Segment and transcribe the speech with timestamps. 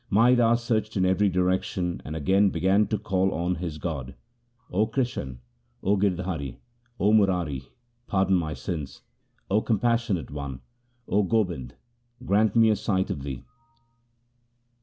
[0.09, 4.15] Mai Das searched in every direction, and again began to call on his god,'
[4.71, 5.37] 0 Krishan,
[5.83, 6.57] O Girdhari,
[6.99, 7.69] O Murari,
[8.07, 9.03] pardon my sins.
[9.51, 10.61] O compassionate one,
[11.07, 11.75] O Gobind,
[12.25, 13.43] grant me a sight of thee.'